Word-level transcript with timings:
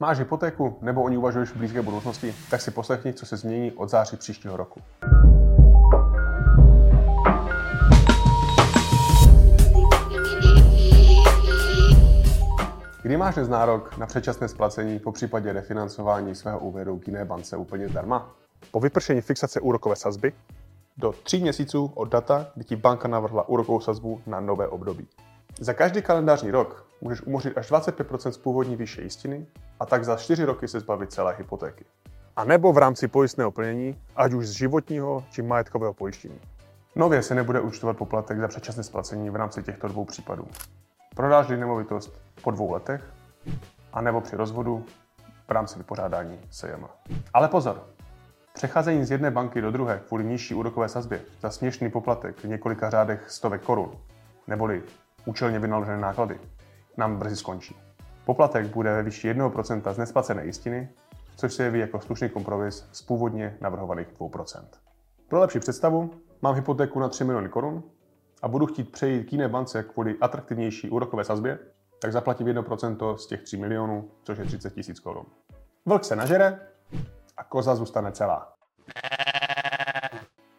Máš 0.00 0.18
hypotéku 0.18 0.78
nebo 0.82 1.02
o 1.02 1.08
ní 1.08 1.16
uvažuješ 1.16 1.48
v 1.48 1.56
blízké 1.56 1.82
budoucnosti, 1.82 2.34
tak 2.50 2.60
si 2.60 2.70
poslechni, 2.70 3.12
co 3.12 3.26
se 3.26 3.36
změní 3.36 3.72
od 3.72 3.88
září 3.88 4.16
příštího 4.16 4.56
roku. 4.56 4.80
Kdy 13.02 13.16
máš 13.16 13.34
dnes 13.34 13.48
nárok 13.48 13.96
na 13.98 14.06
předčasné 14.06 14.48
splacení 14.48 14.98
po 14.98 15.12
případě 15.12 15.52
refinancování 15.52 16.34
svého 16.34 16.58
úvěru 16.58 16.98
k 16.98 17.06
jiné 17.06 17.24
bance 17.24 17.56
úplně 17.56 17.88
zdarma? 17.88 18.34
Po 18.70 18.80
vypršení 18.80 19.20
fixace 19.20 19.60
úrokové 19.60 19.96
sazby 19.96 20.32
do 20.96 21.12
tří 21.12 21.40
měsíců 21.40 21.92
od 21.94 22.08
data, 22.08 22.46
kdy 22.54 22.64
ti 22.64 22.76
banka 22.76 23.08
navrhla 23.08 23.48
úrokovou 23.48 23.80
sazbu 23.80 24.20
na 24.26 24.40
nové 24.40 24.68
období. 24.68 25.06
Za 25.60 25.72
každý 25.72 26.02
kalendářní 26.02 26.50
rok 26.50 26.86
můžeš 27.00 27.22
umořit 27.22 27.58
až 27.58 27.70
25% 27.70 28.30
z 28.30 28.38
původní 28.38 28.76
výše 28.76 29.02
jistiny 29.02 29.46
a 29.80 29.86
tak 29.86 30.04
za 30.04 30.16
4 30.16 30.44
roky 30.44 30.68
se 30.68 30.80
zbavit 30.80 31.12
celé 31.12 31.34
hypotéky. 31.38 31.84
A 32.36 32.44
nebo 32.44 32.72
v 32.72 32.78
rámci 32.78 33.08
pojistného 33.08 33.50
plnění, 33.50 34.02
ať 34.16 34.32
už 34.32 34.46
z 34.46 34.50
životního 34.50 35.24
či 35.30 35.42
majetkového 35.42 35.94
pojištění. 35.94 36.40
Nově 36.96 37.22
se 37.22 37.34
nebude 37.34 37.60
účtovat 37.60 37.96
poplatek 37.96 38.38
za 38.38 38.48
předčasné 38.48 38.82
splacení 38.82 39.30
v 39.30 39.36
rámci 39.36 39.62
těchto 39.62 39.88
dvou 39.88 40.04
případů. 40.04 40.48
Prodáš 41.16 41.48
nemovitost 41.48 42.12
po 42.42 42.50
dvou 42.50 42.72
letech, 42.72 43.04
a 43.92 44.00
nebo 44.00 44.20
při 44.20 44.36
rozvodu 44.36 44.84
v 45.48 45.50
rámci 45.50 45.78
vypořádání 45.78 46.40
SJM. 46.50 46.86
Ale 47.34 47.48
pozor, 47.48 47.84
Přecházení 48.58 49.04
z 49.04 49.10
jedné 49.10 49.30
banky 49.30 49.60
do 49.60 49.70
druhé 49.70 50.00
kvůli 50.08 50.24
nižší 50.24 50.54
úrokové 50.54 50.88
sazbě 50.88 51.20
za 51.40 51.50
směšný 51.50 51.90
poplatek 51.90 52.38
v 52.40 52.44
několika 52.44 52.90
řádech 52.90 53.30
stovek 53.30 53.62
korun, 53.62 53.98
neboli 54.46 54.82
účelně 55.24 55.58
vynaložené 55.58 55.98
náklady, 55.98 56.40
nám 56.96 57.16
brzy 57.16 57.36
skončí. 57.36 57.76
Poplatek 58.28 58.66
bude 58.66 58.92
ve 58.92 59.02
výši 59.02 59.32
1% 59.32 59.92
z 59.92 59.98
nesplacené 59.98 60.46
jistiny, 60.46 60.88
což 61.36 61.54
se 61.54 61.64
jeví 61.64 61.78
jako 61.78 62.00
slušný 62.00 62.28
kompromis 62.28 62.88
z 62.92 63.02
původně 63.02 63.56
navrhovaných 63.60 64.08
2%. 64.18 64.64
Pro 65.28 65.40
lepší 65.40 65.58
představu, 65.58 66.10
mám 66.42 66.54
hypotéku 66.54 67.00
na 67.00 67.08
3 67.08 67.24
miliony 67.24 67.48
korun 67.48 67.82
a 68.42 68.48
budu 68.48 68.66
chtít 68.66 68.92
přejít 68.92 69.24
k 69.24 69.32
jiné 69.32 69.48
bance 69.48 69.82
kvůli 69.82 70.16
atraktivnější 70.20 70.90
úrokové 70.90 71.24
sazbě, 71.24 71.58
tak 72.00 72.12
zaplatím 72.12 72.46
1% 72.46 73.16
z 73.16 73.26
těch 73.26 73.42
3 73.42 73.56
milionů, 73.56 74.10
což 74.22 74.38
je 74.38 74.44
30 74.44 74.74
tisíc 74.74 75.00
korun. 75.00 75.26
Vlk 75.86 76.04
se 76.04 76.16
nažere 76.16 76.60
a 77.36 77.44
koza 77.44 77.74
zůstane 77.74 78.12
celá. 78.12 78.57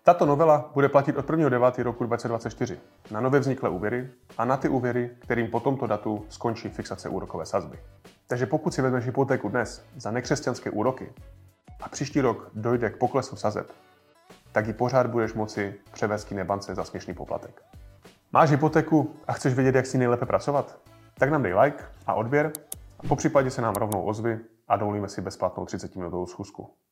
Tato 0.09 0.25
novela 0.25 0.71
bude 0.73 0.89
platit 0.89 1.17
od 1.17 1.29
1.9. 1.29 1.83
roku 1.83 2.03
2024 2.03 2.79
na 3.11 3.21
nově 3.21 3.39
vzniklé 3.39 3.69
úvěry 3.69 4.09
a 4.37 4.45
na 4.45 4.57
ty 4.57 4.69
úvěry, 4.69 5.09
kterým 5.19 5.47
po 5.47 5.59
tomto 5.59 5.87
datu 5.87 6.25
skončí 6.29 6.69
fixace 6.69 7.09
úrokové 7.09 7.45
sazby. 7.45 7.79
Takže 8.27 8.45
pokud 8.45 8.73
si 8.73 8.81
vezmeš 8.81 9.05
hypotéku 9.05 9.49
dnes 9.49 9.85
za 9.97 10.11
nekřesťanské 10.11 10.69
úroky 10.69 11.13
a 11.81 11.89
příští 11.89 12.21
rok 12.21 12.51
dojde 12.53 12.89
k 12.89 12.97
poklesu 12.97 13.35
sazeb, 13.35 13.71
tak 14.51 14.67
ji 14.67 14.73
pořád 14.73 15.07
budeš 15.07 15.33
moci 15.33 15.75
převést 15.91 16.23
k 16.23 16.31
jiné 16.31 16.43
bance 16.43 16.75
za 16.75 16.83
směšný 16.83 17.13
poplatek. 17.13 17.61
Máš 18.33 18.49
hypotéku 18.49 19.15
a 19.27 19.33
chceš 19.33 19.53
vědět, 19.53 19.75
jak 19.75 19.85
si 19.85 19.97
nejlépe 19.97 20.25
pracovat? 20.25 20.77
Tak 21.17 21.29
nám 21.29 21.43
dej 21.43 21.53
like 21.53 21.83
a 22.07 22.13
odběr 22.13 22.51
a 22.99 23.07
po 23.07 23.15
případě 23.15 23.51
se 23.51 23.61
nám 23.61 23.75
rovnou 23.75 24.03
ozvy 24.03 24.39
a 24.67 24.77
dovolíme 24.77 25.09
si 25.09 25.21
bezplatnou 25.21 25.65
30 25.65 25.95
minutovou 25.95 26.25
schůzku. 26.25 26.79